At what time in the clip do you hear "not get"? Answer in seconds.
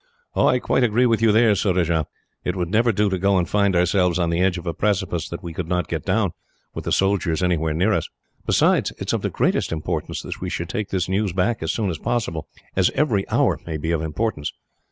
5.67-6.05